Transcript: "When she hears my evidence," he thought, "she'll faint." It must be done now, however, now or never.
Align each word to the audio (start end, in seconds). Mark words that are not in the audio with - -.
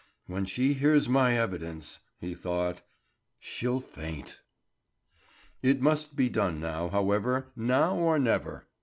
"When 0.25 0.45
she 0.45 0.73
hears 0.73 1.07
my 1.07 1.37
evidence," 1.37 1.99
he 2.19 2.33
thought, 2.33 2.81
"she'll 3.37 3.79
faint." 3.79 4.41
It 5.61 5.79
must 5.79 6.15
be 6.15 6.27
done 6.27 6.59
now, 6.59 6.89
however, 6.89 7.51
now 7.55 7.93
or 7.97 8.17
never. 8.17 8.65